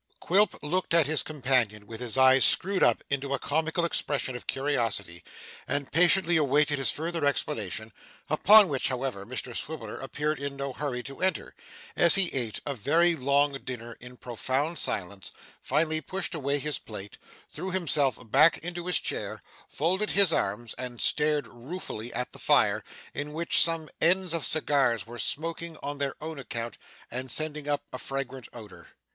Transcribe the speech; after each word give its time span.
Quilp 0.19 0.55
looked 0.63 0.95
at 0.95 1.05
his 1.05 1.21
companion 1.21 1.85
with 1.85 1.99
his 1.99 2.17
eyes 2.17 2.43
screwed 2.43 2.81
up 2.81 3.03
into 3.11 3.35
a 3.35 3.37
comical 3.37 3.85
expression 3.85 4.35
of 4.35 4.47
curiosity, 4.47 5.21
and 5.67 5.91
patiently 5.91 6.37
awaited 6.37 6.79
his 6.79 6.91
further 6.91 7.23
explanation; 7.23 7.93
upon 8.27 8.67
which, 8.67 8.89
however, 8.89 9.27
Mr 9.27 9.55
Swiveller 9.55 9.99
appeared 9.99 10.39
in 10.39 10.55
no 10.55 10.73
hurry 10.73 11.03
to 11.03 11.21
enter, 11.21 11.53
as 11.95 12.15
he 12.15 12.33
ate 12.33 12.59
a 12.65 12.73
very 12.73 13.15
long 13.15 13.51
dinner 13.63 13.95
in 13.99 14.17
profound 14.17 14.79
silence, 14.79 15.31
finally 15.61 16.01
pushed 16.01 16.33
away 16.33 16.57
his 16.57 16.79
plate, 16.79 17.19
threw 17.51 17.69
himself 17.69 18.17
back 18.31 18.57
into 18.65 18.87
his 18.87 18.99
chair, 18.99 19.43
folded 19.69 20.09
his 20.09 20.33
arms, 20.33 20.73
and 20.79 20.99
stared 20.99 21.45
ruefully 21.45 22.11
at 22.11 22.31
the 22.31 22.39
fire, 22.39 22.83
in 23.13 23.33
which 23.33 23.61
some 23.61 23.87
ends 24.01 24.33
of 24.33 24.47
cigars 24.47 25.05
were 25.05 25.19
smoking 25.19 25.77
on 25.83 25.99
their 25.99 26.15
own 26.21 26.39
account, 26.39 26.79
and 27.11 27.29
sending 27.29 27.67
up 27.69 27.83
a 27.93 27.99
fragrant 27.99 28.47
odour. 28.51 28.87